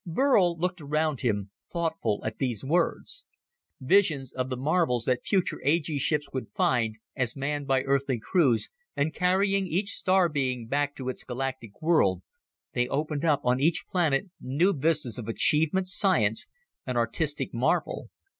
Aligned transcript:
Burl 0.03 0.57
looked 0.57 0.81
around 0.81 1.21
him, 1.21 1.51
thoughtful 1.71 2.23
at 2.25 2.39
these 2.39 2.63
words. 2.65 3.27
Visions 3.79 4.33
of 4.33 4.49
the 4.49 4.57
marvels 4.57 5.05
that 5.05 5.23
future 5.23 5.61
A 5.63 5.79
G 5.79 5.99
ships 5.99 6.27
would 6.33 6.47
find, 6.55 6.95
as, 7.15 7.35
manned 7.35 7.67
by 7.67 7.83
Earthly 7.83 8.17
crews 8.19 8.71
and 8.95 9.13
carrying 9.13 9.67
each 9.67 9.89
star 9.91 10.27
being 10.27 10.65
back 10.65 10.95
to 10.95 11.07
its 11.09 11.23
galactic 11.23 11.83
world, 11.83 12.23
they 12.73 12.87
opened 12.87 13.23
up 13.23 13.41
on 13.43 13.59
each 13.59 13.85
planet 13.91 14.31
new 14.41 14.73
vistas 14.73 15.19
of 15.19 15.27
achievement, 15.27 15.87
science, 15.87 16.47
and 16.83 16.97
artistic 16.97 17.53
marvel. 17.53 18.09